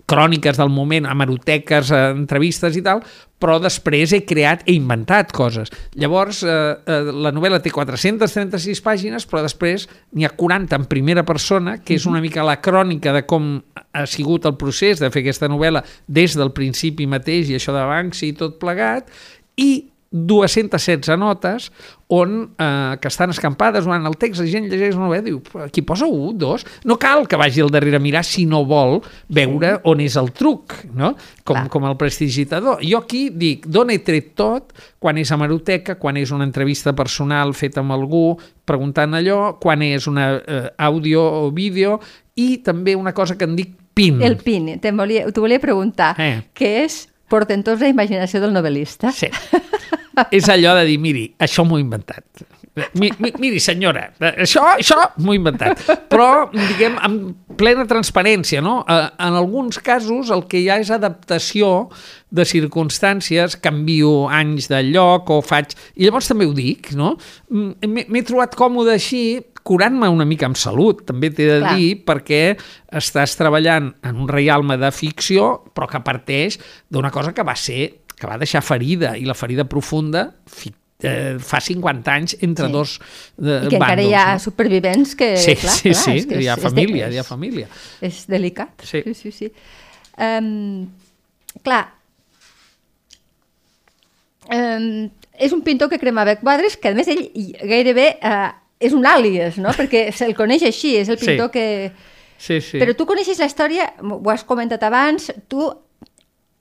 [0.09, 3.03] cròniques del moment, hemeroteques, eh, entrevistes i tal,
[3.43, 5.71] però després he creat, he inventat coses.
[5.99, 6.49] Llavors, eh,
[6.85, 11.95] eh, la novel·la té 436 pàgines, però després n'hi ha 40 en primera persona, que
[11.95, 13.61] és una mica la crònica de com
[13.93, 17.83] ha sigut el procés de fer aquesta novel·la des del principi mateix, i això de
[17.83, 19.09] Banksy i tot plegat,
[19.57, 21.71] i 216 notes
[22.07, 25.39] on, eh, que estan escampades durant el text, la gent llegeix una novel·la i diu,
[25.41, 28.63] "Però aquí posa un, dos, no cal que vagi al darrere a mirar si no
[28.65, 31.15] vol veure on és el truc, no?
[31.43, 31.69] com, Clar.
[31.69, 32.79] com el prestidigitador.
[32.83, 37.53] Jo aquí dic, d'on he tret tot, quan és hemeroteca, quan és una entrevista personal
[37.53, 41.99] feta amb algú, preguntant allò, quan és una eh, àudio o vídeo,
[42.35, 44.21] i també una cosa que en dic PIN.
[44.21, 46.43] El PIN, t'ho volia, t'ho volia preguntar, Eh.
[46.55, 49.11] què és portentosa imaginació del novel·lista?
[49.15, 49.29] Sí.
[50.31, 52.25] és allò de dir, miri, això m'ho he inventat.
[52.97, 55.83] Mi, mi, miri, senyora, això, això m'ho he inventat.
[56.09, 58.79] Però, diguem, amb plena transparència, no?
[58.89, 61.89] Eh, En alguns casos el que hi ha és adaptació
[62.33, 65.75] de circumstàncies, canvio anys de lloc o faig...
[65.93, 67.13] I llavors també ho dic, no?
[67.53, 71.73] M'he trobat còmode així, curant-me una mica amb salut, també t'he de Clar.
[71.79, 72.41] dir, perquè
[72.91, 76.59] estàs treballant en un reialme de ficció, però que parteix
[76.91, 80.69] d'una cosa que va ser que va deixar ferida, i la ferida profunda fi,
[81.03, 82.71] eh, fa 50 anys entre Sí.
[82.71, 84.39] dos eh, I que encara bàndols, hi ha no?
[84.39, 85.31] supervivents que...
[85.37, 87.67] Sí, clar, sí, clar, sí, és que hi ha és- família, és- hi ha família.
[88.01, 88.83] És delicat.
[88.83, 89.01] Sí.
[89.07, 89.31] sí, sí.
[89.31, 89.51] sí.
[90.19, 90.87] Um,
[91.63, 91.87] clar,
[94.51, 97.25] um, és un pintor que cremava quadres que, a més, ell
[97.63, 98.51] gairebé uh,
[98.83, 99.71] és un àlies, no?
[99.77, 101.25] Perquè se'l coneix així, és el Sí.
[101.31, 101.91] pintor que...
[102.37, 102.79] Sí, sí.
[102.81, 105.63] Però tu coneixes la història, ho has comentat abans, tu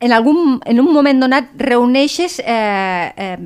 [0.00, 3.36] en, algun, en un moment donat reuneixes eh, eh,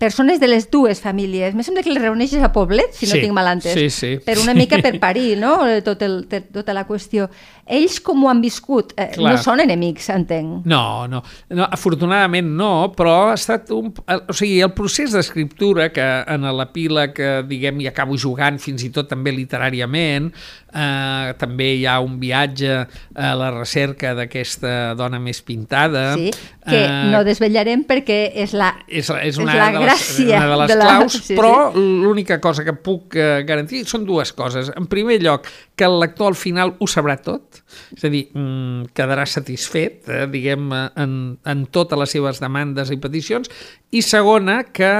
[0.00, 1.52] persones de les dues famílies.
[1.54, 3.74] Me sembla que les reuneixes a Poblet, si no Sí, tinc mal entès.
[3.76, 4.14] sí, sí.
[4.24, 7.28] Per una mica per parir, no?, Tot el, te- tota la qüestió.
[7.70, 8.94] Ells com ho han viscut?
[8.98, 9.36] Eh, Clar.
[9.36, 10.64] no són enemics, entenc.
[10.66, 11.20] No, no,
[11.54, 13.92] no, afortunadament no, però ha estat un...
[14.08, 18.90] O sigui, el procés d'escriptura, que en l'epíleg, eh, diguem, hi acabo jugant fins i
[18.90, 20.32] tot també literàriament,
[20.74, 22.72] eh, també hi ha un viatge
[23.14, 26.14] a la recerca d'aquesta dona més pintada.
[26.18, 26.32] Sí,
[26.70, 30.36] que eh, no desvetllarem perquè és la, és, és és una, la de les, gràcia
[30.38, 31.36] una de les de la- claus, sí, sí.
[31.38, 34.70] però l'única cosa que puc eh, garantir són dues coses.
[34.76, 37.60] En primer lloc, que el lector al final ho sabrà tot,
[37.96, 42.90] és a dir, mm, quedarà satisfet, eh, diguem, eh, en, en totes les seves demandes
[42.90, 43.50] i peticions,
[43.90, 44.92] i segona, que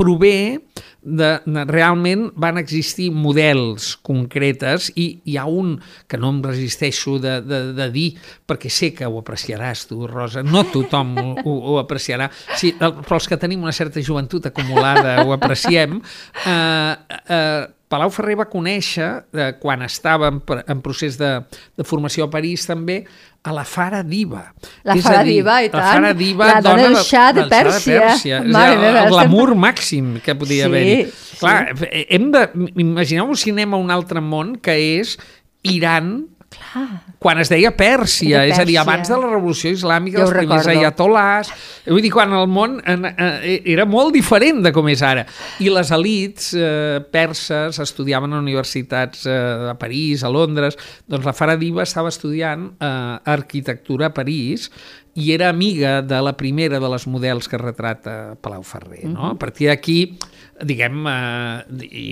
[0.00, 0.58] prové
[1.02, 5.74] de, de realment van existir models concretes i hi ha un
[6.08, 8.06] que no em resisteixo de, de, de dir
[8.48, 10.44] perquè sé que ho apreciaràs tu, Rosa.
[10.46, 12.30] No tothom ho, ho, ho apreciarà.
[12.56, 16.00] Sí, però els que tenim una certa joventut acumulada ho apreciem.
[16.46, 20.38] Eh, eh, Palau Ferrer va conèixer, eh, quan estava en,
[20.70, 21.30] en procés de,
[21.76, 23.00] de formació a París també,
[23.42, 24.44] a la Fara Diva.
[24.86, 25.88] La És Fara dir, Diva, i La tant.
[25.96, 28.10] Fara Diva, La dona del Xa de Xa Pèrsia.
[28.14, 30.98] És Mare meva, el glamour estem- màxim que podia Sí, haver-hi.
[31.10, 31.36] sí.
[31.40, 32.44] Clar, hem de...
[32.84, 35.16] Imagineu un cinema a un altre món que és
[35.62, 36.28] Iran
[36.72, 38.80] Ah, quan es deia Pèrsia, De és a dir, Pèrsia.
[38.84, 40.78] abans de la revolució islàmica, Jo els primers recordo.
[40.78, 41.50] ayatolás,
[41.86, 45.26] vull dir, quan el món en, eh, era molt diferent de com és ara.
[45.58, 50.78] I les elites eh, perses estudiaven a universitats eh, a París, a Londres,
[51.08, 54.70] doncs la Faradiva estava estudiant eh, arquitectura a París
[55.14, 59.06] i era amiga de la primera de les models que retrata Palau Ferrer.
[59.10, 59.26] No?
[59.32, 60.16] A partir d'aquí,
[60.62, 61.64] diguem, eh,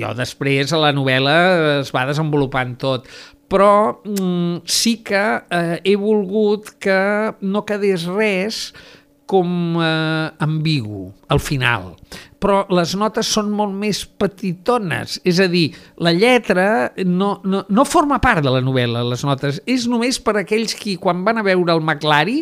[0.02, 3.06] jo després a la novel·la es va desenvolupant tot,
[3.48, 7.00] però mm, sí que eh, he volgut que
[7.40, 8.68] no quedés res
[9.28, 11.92] com eh, ambigu al final.
[12.40, 15.66] Però les notes són molt més petitones, és a dir,
[16.00, 20.38] la lletra no, no, no forma part de la novel·la, les notes, és només per
[20.40, 22.38] aquells qui quan van a veure el McLari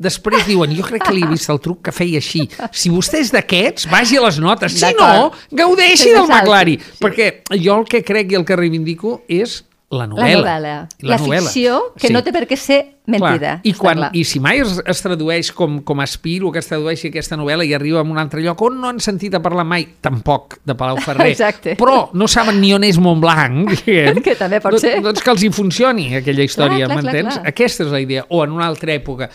[0.00, 2.46] després diuen, jo crec que li he vist el truc que feia així.
[2.70, 4.78] Si vostè és d'aquests, vagi a les notes.
[4.80, 6.30] Si no, gaudeixi del.
[6.30, 6.78] McLari.
[6.80, 7.02] Sí.
[7.02, 10.56] Perquè jo el que crec i el que reivindico és la la novel·la.
[10.60, 10.74] novel·la.
[11.02, 12.12] La, ficció, que Sí.
[12.14, 12.78] no té per què ser
[13.10, 13.56] mentida.
[13.58, 13.60] Clar.
[13.64, 14.10] I, quan, clar.
[14.14, 17.74] I si mai es, es tradueix com, com aspiro que es tradueixi aquesta novel·la i
[17.74, 20.96] arriba a un altre lloc on no han sentit a parlar mai, tampoc, de Palau
[21.02, 21.74] Ferrer, Exacte.
[21.76, 25.00] però no saben ni on és Montblanc, diguem, Que també pot doncs, ser.
[25.02, 27.40] Doncs que els hi funcioni aquella història, m'entens?
[27.50, 29.26] Aquesta és la idea, o en una altra època.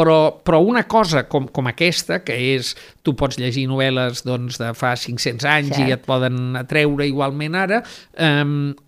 [0.00, 2.72] Però, però una cosa com, com aquesta, que és,
[3.04, 5.84] tu pots llegir novel·les doncs, de fa 500 anys Cert.
[5.84, 7.82] i et poden atreure igualment ara,
[8.16, 8.44] eh,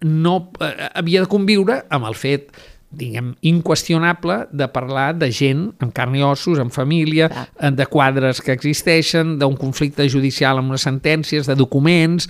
[0.08, 2.54] no eh, havia de conviure amb el fet
[2.92, 7.46] diguem, inqüestionable de parlar de gent amb carn i ossos, amb família, Clar.
[7.56, 12.28] eh, de quadres que existeixen, d'un conflicte judicial amb unes sentències, de documents,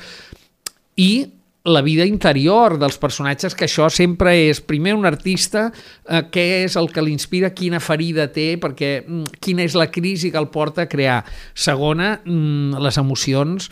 [0.97, 1.27] i
[1.65, 5.69] la vida interior dels personatges, que això sempre és, primer, un artista,
[6.09, 10.33] eh, què és el que l'inspira, quina ferida té, perquè mm, quina és la crisi
[10.33, 11.23] que el porta a crear.
[11.55, 13.71] Segona, mm, les emocions,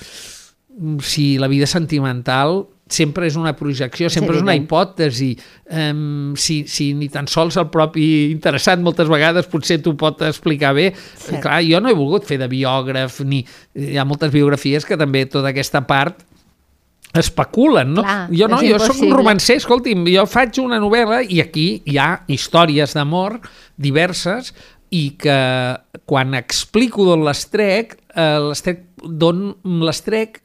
[0.79, 4.67] mm, si la vida sentimental sempre és una projecció, sempre és una evident.
[4.67, 5.39] hipòtesi.
[5.71, 10.75] Um, si, si ni tan sols el propi interessat moltes vegades potser t'ho pot explicar
[10.75, 10.91] bé.
[10.93, 11.39] Cert.
[11.45, 13.45] Clar, jo no he volgut fer de biògraf, ni
[13.79, 16.27] hi ha moltes biografies que també tota aquesta part
[17.17, 18.05] especulen, no?
[18.07, 21.99] Clar, jo no, jo sóc un romancer, escolti'm, jo faig una novel·la i aquí hi
[21.99, 23.41] ha històries d'amor
[23.81, 24.53] diverses
[24.95, 25.41] i que
[26.07, 29.45] quan explico d'on les trec, eh, les trec d'on
[29.87, 30.43] les trec,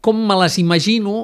[0.00, 1.20] com me les imagino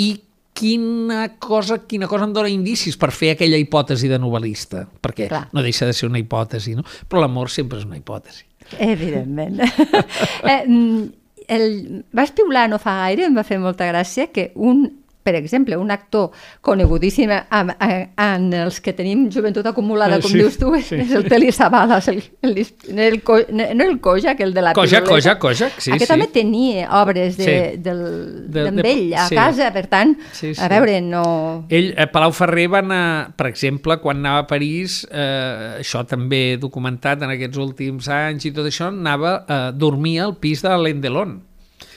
[0.00, 0.10] i
[0.52, 5.46] quina cosa, quina cosa em dona indicis per fer aquella hipòtesi de novel·lista, perquè Clar.
[5.56, 6.84] no deixa de ser una hipòtesi, no?
[7.08, 8.44] però l'amor sempre és una hipòtesi.
[8.78, 9.58] Evidentment.
[10.52, 11.08] eh, mm,
[11.52, 14.86] el, vas piular no fa gaire, em va fer molta gràcia que un
[15.22, 16.30] per exemple, un actor
[16.60, 20.96] conegudíssim en, els que tenim joventut acumulada, Eh, com sí, dius tu, sí.
[20.98, 22.56] és el Teli Savalas, el, el,
[22.98, 25.38] el, co- no el Kojak, el de la Kojak, piruleta.
[25.38, 26.12] Kojak, Kojak, sí, Aquest sí.
[26.12, 27.78] també tenia obres de, Sí.
[27.82, 29.34] del, De- de- ell a sí.
[29.36, 30.60] casa, per tant, Sí, sí.
[30.60, 31.66] a veure, no...
[31.70, 36.56] Ell, a Palau Ferrer va anar, per exemple, quan anava a París, eh, això també
[36.58, 41.00] documentat en aquests últims anys i tot això, anava a dormir al pis de l'Alain
[41.00, 41.38] Delon.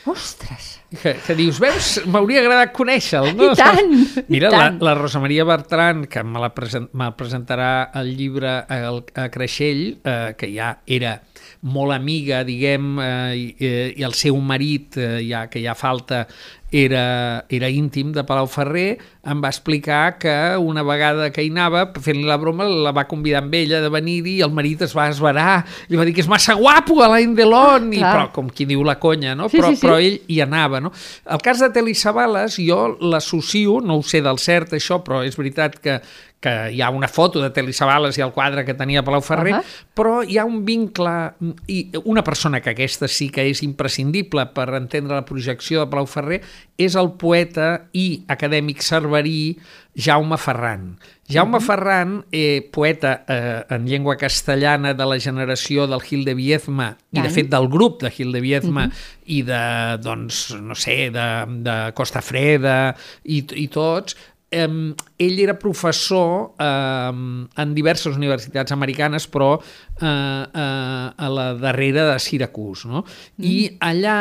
[0.06, 0.75] Ostres!
[1.02, 3.34] Que, que dius, veus, m'hauria agradat conèixer-lo.
[3.36, 3.52] No?
[3.52, 4.78] I tant, i Mira, tant.
[4.80, 9.28] La, la Rosa Maria Bertran, que me la present, me presentarà el llibre a, a
[9.34, 11.18] Creixell, eh, que ja era
[11.66, 16.28] molt amiga, diguem, eh, i, eh, i el seu marit, eh, ja que ja falta,
[16.76, 21.86] era, era íntim de Palau Ferrer, em va explicar que una vegada que hi anava,
[22.04, 25.08] fent-li la broma, la va convidar amb ella de venir-hi i el marit es va
[25.10, 28.12] esverar, li va dir que és massa guapo Alain Delon, i, clar.
[28.12, 29.50] però com qui diu la conya, no?
[29.50, 29.88] Sí, però, sí, sí.
[29.88, 30.92] però ell hi anava, no?
[31.26, 35.40] El cas de Teli Savalas, jo l'associo, no ho sé del cert això, però és
[35.40, 36.00] veritat que,
[36.46, 39.56] que hi ha una foto de Teli Savalas i el quadre que tenia Palau Ferrer,
[39.58, 39.64] Ahà.
[39.98, 41.16] però hi ha un vincle
[41.72, 46.06] i una persona que aquesta sí que és imprescindible per entendre la projecció de Palau
[46.10, 46.44] Ferrer
[46.78, 49.56] és el poeta i acadèmic cerverí
[49.96, 50.98] Jaume Ferran.
[51.32, 56.92] Jaume Ferran, eh, poeta eh, en llengua castellana de la generació del Gil de Viezma
[57.16, 58.90] i de fet del grup de Gil de Viezma
[59.26, 59.64] i de,
[60.04, 61.28] doncs, no sé, de,
[61.66, 64.20] de Costa Freda i, i tots,
[64.56, 64.96] eh,
[65.28, 67.12] ell era professor eh,
[67.62, 73.06] en diverses universitats americanes, però eh, eh, a la darrera de Syracuse, no?
[73.44, 74.20] I allà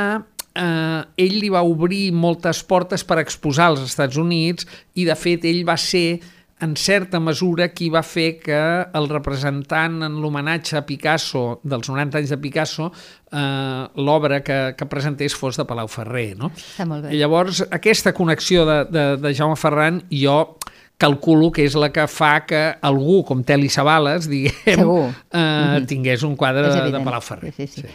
[0.54, 5.46] eh, ell li va obrir moltes portes per exposar als Estats Units i, de fet,
[5.48, 6.20] ell va ser
[6.62, 8.58] en certa mesura qui va fer que
[8.94, 12.90] el representant en l'homenatge a Picasso dels 90 anys de Picasso
[13.32, 16.52] eh, l'obra que, que presentés fos de Palau Ferrer no?
[16.54, 17.14] Està molt bé.
[17.14, 20.56] I llavors aquesta connexió de, de, de Jaume Ferran jo
[20.96, 25.08] calculo que és la que fa que algú com Teli Savalas diguem, Segur.
[25.32, 25.86] eh, Mhm.
[25.90, 27.00] tingués un quadre de.
[27.02, 27.88] Palau Ferrer Sí, sí, sí.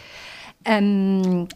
[0.68, 1.46] Em, eh,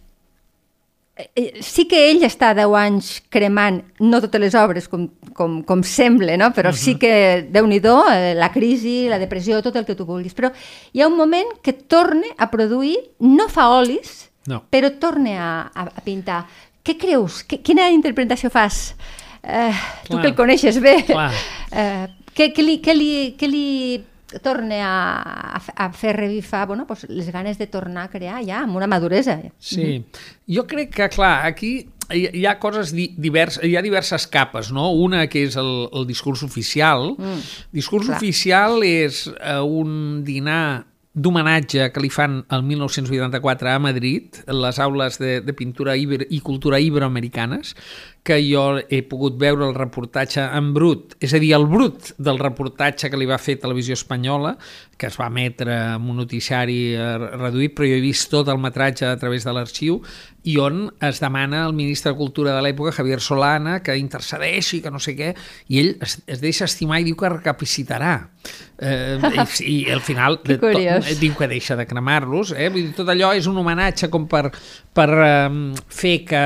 [1.63, 6.37] sí que ell està 10 anys cremant, no totes les obres com, com, com sembla,
[6.37, 6.51] no?
[6.51, 6.85] però uh -huh.
[6.85, 10.35] sí que, déu nhi eh, la crisi, la depressió, tot el que tu vulguis.
[10.35, 10.51] Però
[10.93, 14.65] hi ha un moment que torna a produir, no fa olis, no.
[14.71, 16.47] però torna a, a, a pintar.
[16.83, 17.45] Què creus?
[17.45, 18.97] Qu quina interpretació fas?
[19.43, 19.73] Eh,
[20.09, 21.05] tu que el coneixes bé.
[21.75, 24.05] Eh, què, què, li, què, li, què li
[24.43, 28.77] torne a, a, fer revifar bueno, pues, les ganes de tornar a crear ja amb
[28.77, 29.41] una maduresa.
[29.59, 30.57] Sí, mm -hmm.
[30.57, 34.91] jo crec que, clar, aquí hi, hi ha coses diverses, hi ha diverses capes, no?
[34.93, 37.15] Una que és el, el discurs oficial.
[37.17, 38.19] Mm, discurs clar.
[38.19, 45.19] oficial és uh, un dinar d'homenatge que li fan el 1984 a Madrid, les aules
[45.23, 47.77] de, de pintura iber, i cultura iberoamericanes,
[48.25, 52.41] que jo he pogut veure el reportatge en brut, és a dir, el brut del
[52.41, 54.55] reportatge que li va fer Televisió Espanyola,
[54.97, 58.63] que es va emetre en un noticiari eh, reduït, però jo he vist tot el
[58.63, 60.01] metratge a través de l'arxiu,
[60.45, 64.93] i on es demana al ministre de Cultura de l'època, Javier Solana, que intercedeixi, que
[64.93, 65.33] no sé què,
[65.73, 68.15] i ell es, es deixa estimar i diu que recapacitarà.
[68.77, 70.73] Eh, i, I al final de, to,
[71.21, 72.53] diu que deixa de cremar-los.
[72.57, 72.69] Eh?
[72.73, 74.51] Vull dir, tot allò és un homenatge com per,
[74.95, 76.43] per eh, fer que,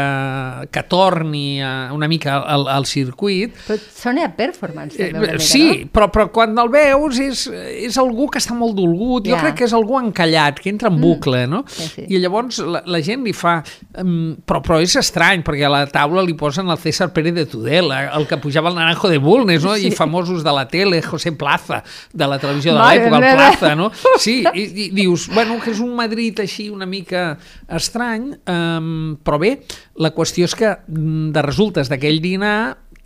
[0.72, 3.52] que torni a una mica al, al circuit.
[3.66, 5.90] Però sona a performance, eh, manera, Sí, no?
[5.92, 7.44] però, però quan el veus és,
[7.84, 9.36] és algú que està molt dolgut, ja.
[9.36, 11.04] jo crec que és algú encallat, que entra en mm.
[11.04, 11.50] bucle, mm.
[11.52, 11.62] no?
[11.68, 12.06] Sí, sí.
[12.08, 13.58] I llavors la, la gent li fa...
[14.00, 17.44] Um, però, però és estrany, perquè a la taula li posen el César Pérez de
[17.50, 19.76] Tudela, el que pujava el Naranjo de Bulnes, no?
[19.76, 19.92] Sí.
[19.92, 21.82] I famosos de la tele, José Plaza,
[22.12, 23.90] de la televisió de l'època, el Plaza, no?
[24.16, 27.34] Sí, i, i dius, bueno, que és un Madrid així una mica
[27.76, 29.54] estrany, um, però bé,
[29.98, 32.58] la qüestió és que mm, de resultes d'aquell dinar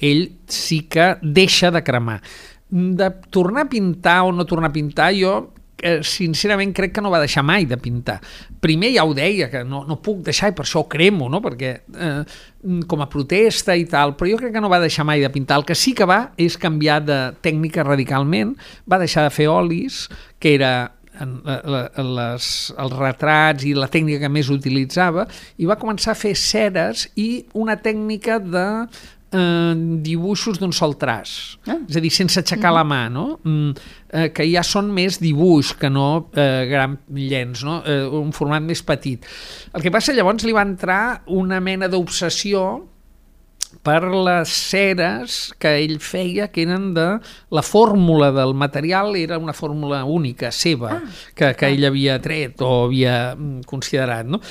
[0.02, 2.20] ell sí que deixa de cremar.
[2.72, 7.10] De tornar a pintar o no tornar a pintar, jo eh, sincerament crec que no
[7.12, 8.18] va deixar mai de pintar.
[8.62, 11.42] Primer ja ho deia, que no, no puc deixar i per això ho cremo, no?
[11.44, 12.22] perquè eh,
[12.88, 15.60] com a protesta i tal, però jo crec que no va deixar mai de pintar.
[15.60, 18.56] El que sí que va és canviar de tècnica radicalment,
[18.88, 20.06] va deixar de fer olis,
[20.38, 20.72] que era
[21.20, 25.26] en la, les, els retrats i la tècnica que més utilitzava
[25.60, 28.68] i va començar a fer ceres i una tècnica de
[29.32, 31.78] eh, dibuixos d'un sol traç, ah.
[31.88, 33.26] és a dir, sense aixecar mm la mà, no?
[33.44, 33.72] Mm,
[34.12, 37.80] eh, que ja són més dibuix que no eh, gran llenç, no?
[37.84, 39.26] Eh, un format més petit.
[39.74, 42.64] El que passa llavors li va entrar una mena d'obsessió
[43.82, 47.06] per les ceres que ell feia, que eren de...
[47.50, 51.02] La fórmula del material era una fórmula única, seva, ah,
[51.34, 54.42] que, que ell havia tret o havia mm, considerat, no?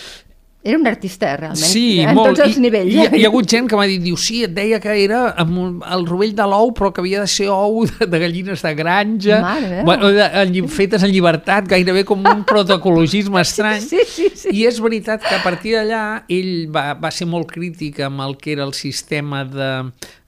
[0.63, 2.35] Era un artista, realment, sí, en molt.
[2.35, 2.93] tots els I, nivells.
[2.93, 5.23] Hi, hi, hi ha hagut gent que m'ha dit, diu, sí, et deia que era
[5.41, 8.73] amb el rovell de l'ou, però que havia de ser ou de, de gallines de
[8.77, 9.39] granja,
[9.87, 13.81] bueno, de, de, fetes en llibertat, gairebé com un protocologisme estrany.
[13.81, 14.53] Sí, sí, sí.
[14.53, 18.37] I és veritat que a partir d'allà ell va, va ser molt crític amb el
[18.37, 19.73] que era el sistema de,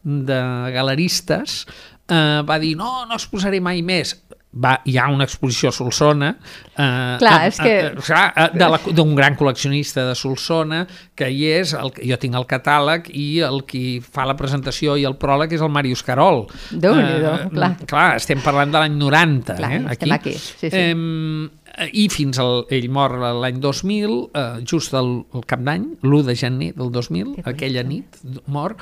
[0.02, 0.42] de
[0.74, 1.62] galeristes,
[2.10, 4.18] eh, va dir, no, no es posaré mai més
[4.54, 7.74] va, hi ha una exposició a Solsona eh, clar, és que...
[7.90, 10.84] eh, d'un gran col·leccionista de Solsona
[11.18, 15.08] que hi és, el, jo tinc el catàleg i el qui fa la presentació i
[15.10, 17.74] el pròleg és el Màrius Carol déu nhi eh, clar.
[17.90, 20.38] clar, estem parlant de l'any 90 clar, eh, aquí, aquí.
[20.38, 20.74] Sí, sí.
[20.74, 26.28] Eh, i fins al, ell mor l'any 2000 eh, just el, el cap d'any l'1
[26.30, 28.78] de gener del 2000 aquella nit mor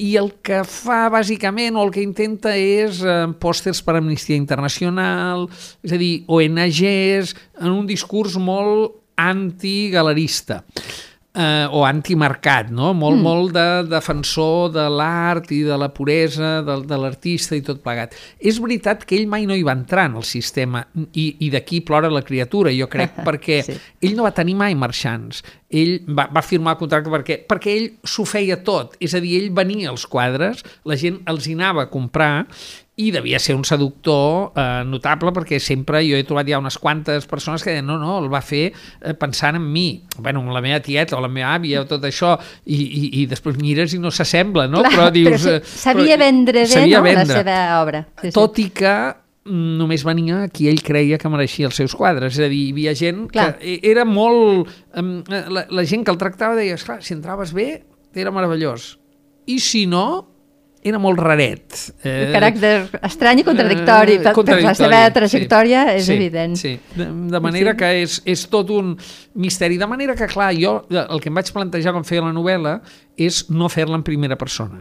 [0.00, 5.48] i el que fa bàsicament o el que intenta és eh, pòsters per Amnistia Internacional,
[5.84, 10.62] és a dir, ONGs, en un discurs molt antigalerista
[11.34, 12.90] eh, o antimercat, no?
[12.96, 13.22] molt, mm.
[13.22, 18.16] molt de defensor de l'art i de la puresa de, de l'artista i tot plegat.
[18.38, 21.82] És veritat que ell mai no hi va entrar en el sistema i, i d'aquí
[21.86, 23.78] plora la criatura, jo crec, perquè sí.
[24.02, 25.44] ell no va tenir mai marxants.
[25.70, 29.36] Ell va, va firmar el contracte perquè, perquè ell s'ho feia tot, és a dir,
[29.38, 32.32] ell venia als quadres, la gent els hi anava a comprar
[33.00, 37.26] i devia ser un seductor eh, notable perquè sempre jo he trobat ja unes quantes
[37.30, 40.62] persones que deien no, no, el va fer eh, pensant en mi, bueno, amb la
[40.64, 42.34] meva tieta o la meva àvia o tot això
[42.66, 44.84] i, i, i després mires i no s'assembla, no?
[44.84, 45.46] Clar, però dius...
[45.46, 47.24] Però sí, sabia però, vendre bé no, vendre.
[47.24, 48.04] la seva obra.
[48.20, 48.66] Sí, Tot sí.
[48.68, 48.94] i que
[49.48, 52.74] mm, només venia qui ell creia que mereixia els seus quadres, és a dir, hi
[52.74, 53.54] havia gent Clar.
[53.60, 54.68] que era molt...
[54.92, 57.70] La, la gent que el tractava deia, esclar, si entraves bé,
[58.14, 58.96] era meravellós.
[59.48, 60.04] I si no,
[60.82, 61.76] era molt raret.
[62.02, 62.72] Eh, el caràcter
[63.04, 66.56] estrany i contradictori, eh, contradictori per la seva trajectòria sí, és sí, evident.
[66.56, 67.80] Sí, de, de manera sí.
[67.82, 68.94] que és, és tot un
[69.34, 69.76] misteri.
[69.80, 72.78] De manera que, clar, jo el que em vaig plantejar quan feia la novel·la
[73.20, 74.80] és no fer-la en primera persona.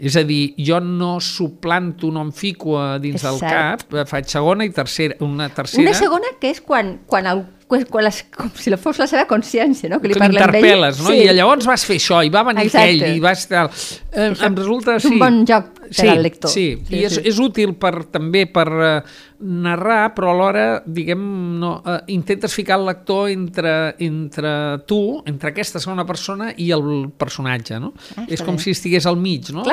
[0.00, 4.64] És a dir, jo no suplanto, no em fico dins és del cap, faig segona
[4.64, 5.82] i tercera, una tercera...
[5.82, 9.90] Una segona que és quan, quan el quan, les, com si fos la seva consciència,
[9.92, 10.00] no?
[10.02, 11.12] Que, li que l'interpel·les, no?
[11.12, 11.20] Sí.
[11.24, 12.96] I llavors vas fer això, i va venir Exacte.
[12.96, 13.46] aquell, i vas...
[13.50, 14.98] Eh, em resulta...
[14.98, 15.22] És un sí.
[15.22, 16.50] bon joc per sí, al lector.
[16.54, 17.24] Sí, Sí, i és, sí.
[17.26, 18.94] és útil per, també per eh,
[19.40, 21.20] narrar, però alhora, diguem,
[21.58, 24.52] no, eh, intentes ficar el lector entre, entre
[24.86, 27.92] tu, entre aquesta segona persona i el personatge, no?
[28.16, 28.62] Ah, és com bé.
[28.62, 29.64] si estigués al mig, no?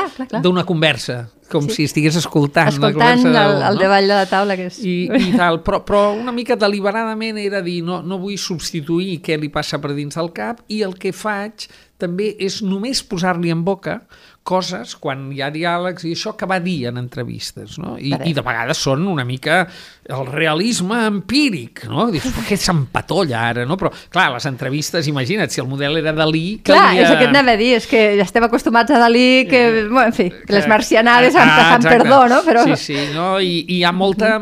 [0.42, 1.76] D'una conversa, com Sí.
[1.76, 2.68] si estigués escoltant.
[2.80, 3.82] la Escoltant conversa el, el no?
[3.82, 4.80] davall de la taula, que és...
[4.84, 9.38] i, i tal, però, però una mica deliberadament era dir no, no vull substituir què
[9.40, 11.68] li passa per dins del cap i el que faig
[12.02, 14.00] també és només posar-li en boca
[14.48, 17.98] coses, quan hi ha diàlegs i això, que va dir en entrevistes, no?
[18.00, 19.66] I, i de vegades són una mica
[20.08, 22.06] el realisme empíric, no?
[22.14, 23.76] Dius, què s'empatolla ara, no?
[23.80, 26.60] Però, clar, les entrevistes, imagina't, si el model era Dalí...
[26.64, 29.46] Clar, calia- és el que anava a dir, és que ja estem acostumats a Dalí,
[29.50, 31.98] que, bueno, en fi, que les marcianades Ah, han, han exacte.
[31.98, 32.40] perdó, no?
[32.46, 32.64] Però...
[32.72, 33.28] Sí, sí, no?
[33.42, 34.38] I, i hi ha molta...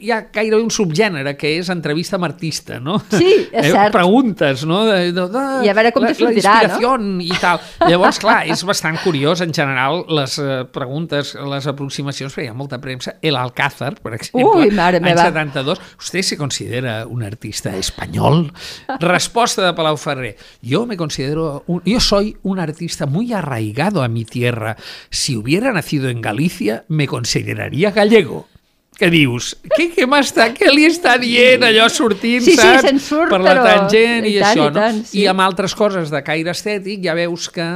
[0.00, 2.98] Hi ha gairebé un subgènere que és entrevista amb artista, no?
[3.10, 3.92] Sí, és cert.
[3.96, 4.82] Preguntes, no?
[4.86, 6.92] De, de, de, I a veure com te sortirà, la inspiració
[7.24, 7.60] i tal.
[7.88, 12.56] Llavors, clar, és bastant curiós, en general, les eh, preguntes, les aproximacions, perquè hi ha
[12.56, 13.16] molta premsa.
[13.24, 15.24] El Alcázar, per exemple, Ui, mare any meva.
[15.24, 15.80] 72.
[15.98, 18.52] ¿Usted se considera un artista español?
[19.00, 20.36] Respuesta de Palau Ferrer.
[20.62, 24.76] Yo me considero, un- yo soy un artista muy arraigado a mi tierra.
[25.10, 28.48] Si hubiera nacido en Galicia, me consideraría gallego.
[28.96, 29.58] Què dius?
[29.76, 33.02] Què, què m'està, què li està dient allò sortint, Sí, sí, saps?
[33.04, 35.04] surt, per la però- tangent i, i tant, això, i tant, no?
[35.04, 35.18] sí.
[35.20, 37.66] I amb altres coses de caire estètic ja veus que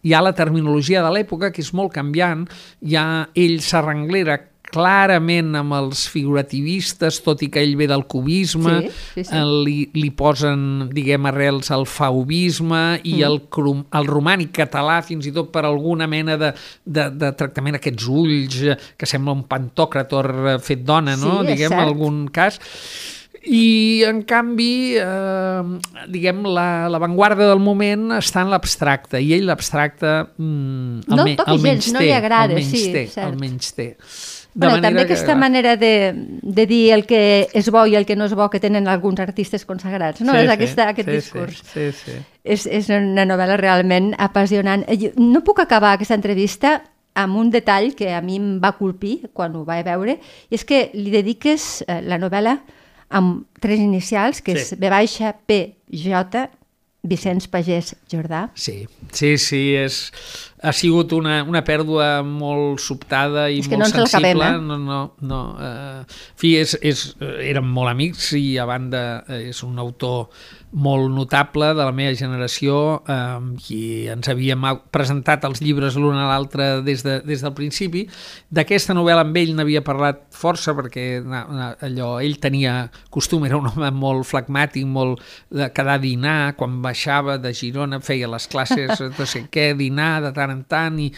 [0.00, 2.46] hi ha la terminologia de l'època que és molt canviant,
[2.80, 4.38] ja ell s'arrenglera
[4.72, 9.36] clarament amb els figurativistes, tot i que ell ve del cubisme, Sí, sí, sí.
[9.36, 13.28] eh, li, li posen, diguem, arrels al faubisme i Mm.
[13.28, 13.40] el,
[14.00, 16.52] el romànic català, fins i tot per alguna mena de,
[16.84, 21.40] de, de tractament, aquests ulls, eh, que sembla un pantòcrator eh, fet dona, no?
[21.42, 22.58] Sí, diguem, en algun cas.
[23.42, 26.98] I, en canvi, eh, diguem, la, la
[27.50, 31.98] del moment està en l'abstracte, i ell l'abstracte mm, No el me- toca gens, no
[32.04, 33.26] li agrada, el sí, menysté, cert.
[33.32, 33.88] el menysté.
[34.54, 38.04] Bueno, també que, aquesta clar, manera de, de dir el que és bo i el
[38.04, 40.32] que no és bo que tenen alguns artistes consagrats, no?
[40.32, 41.62] sí, és sí, aquesta, aquest sí, discurs.
[41.72, 42.18] Sí, sí, sí.
[42.44, 44.84] És, és una novel·la realment apassionant.
[44.88, 46.82] Eh, jo No puc acabar aquesta entrevista
[47.14, 50.18] amb un detall que a mi em va colpir quan ho vaig veure,
[50.50, 52.58] i és que li dediques eh, la novel·la
[53.12, 54.60] amb tres inicials, que Sí.
[54.74, 56.48] és B baixa, P, J,
[57.02, 58.50] Vicenç Pagès Jordà.
[58.54, 60.12] Sí, sí, sí, és,
[60.62, 64.46] ha sigut una, una pèrdua molt sobtada i molt no sensible.
[64.46, 64.60] eh?
[64.62, 65.40] No, no, no.
[65.58, 67.04] Eh, en fi, és, és,
[67.42, 70.28] érem molt amics i a banda eh, és un autor
[70.72, 74.64] molt notable de la meva generació eh, qui ens havíem
[74.94, 78.06] presentat els llibres l'un a l'altre des, de, des del principi.
[78.48, 83.60] D'aquesta novel·la amb ell n'havia parlat força perquè na, na, allò, ell tenia costum, era
[83.60, 85.20] un home molt flegmàtic, molt
[85.52, 90.14] de quedar a dinar, quan baixava de Girona feia les classes, no sé què, dinar
[90.24, 91.10] de tant en tant i,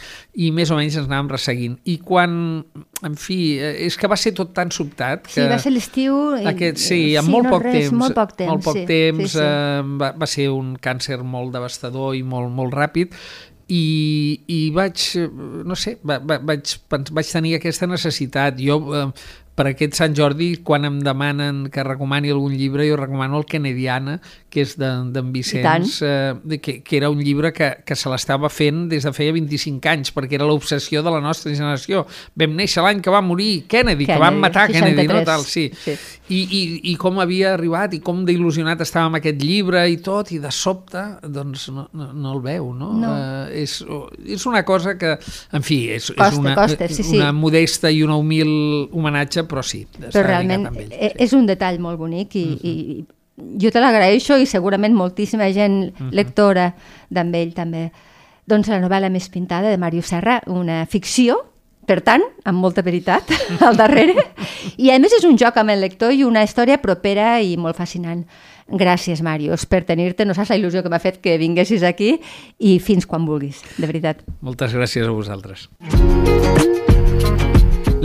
[0.42, 1.78] i més o menys ens anàvem resseguint.
[1.90, 2.64] I quan,
[3.04, 5.36] en fi, eh, és que va ser tot tan sobtat que...
[5.36, 6.18] Sí, va ser l'estiu...
[6.40, 8.50] Aquest, sí, en sí, molt, no poc res, temps, molt poc temps.
[8.50, 9.42] molt poc sí, temps sí, sí.
[9.44, 13.16] Eh, va, va ser un càncer molt devastador i molt, molt ràpid
[13.68, 15.28] i, i vaig, eh,
[15.64, 18.60] no sé, va, va, vaig, vaig tenir aquesta necessitat.
[18.60, 19.08] Jo, eh,
[19.54, 24.16] per aquest Sant Jordi, quan em demanen que recomani algun llibre, jo recomano el Kennediana,
[24.50, 28.50] que és d'en de, Vicenç, eh, que, que era un llibre que, que se l'estava
[28.50, 32.02] fent des de feia 25 anys, perquè era l'obsessió de la nostra generació.
[32.38, 35.28] Vam néixer l'any que va morir Kennedy, que van Kennedy, matar Kennedy, no 63.
[35.30, 35.68] tal, sí.
[35.84, 35.96] Sí.
[36.34, 40.34] I, i, i com havia arribat i com d'il·lusionat estava amb aquest llibre i tot,
[40.34, 42.90] i de sobte doncs no, no, no el veu, no?
[42.98, 43.14] No.
[43.14, 43.78] Eh, és,
[44.34, 45.16] és una cosa que,
[45.52, 47.16] en fi, és, Costa, és una, costa, sí, sí.
[47.18, 48.50] una modesta i una humil
[48.92, 52.70] homenatge, però sí, Però realment ell, eh, és un detall molt bonic i, uh -huh.
[52.70, 53.04] i
[53.60, 56.74] jo te l'agraeixo i segurament moltíssima gent lectora
[57.10, 57.90] d'amb ell també.
[58.46, 61.38] Doncs la novel·la més pintada de Mario Serra, una ficció,
[61.88, 63.28] per tant, amb molta veritat
[63.66, 64.14] al darrere,
[64.76, 67.76] i a més és un joc amb el lector i una història propera i molt
[67.76, 68.24] fascinant.
[68.68, 70.24] Gràcies, Màrius, per tenir-te.
[70.24, 72.14] No saps la il·lusió que m'ha fet que vinguessis aquí
[72.58, 74.24] i fins quan vulguis, de veritat.
[74.40, 75.68] Moltes gràcies a vosaltres.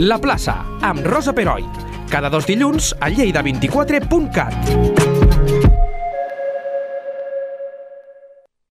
[0.00, 1.64] La plaça, amb Rosa Peroi.
[2.10, 5.09] Cada dos dilluns a lleida24.cat.